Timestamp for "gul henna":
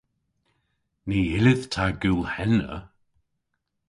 2.01-2.75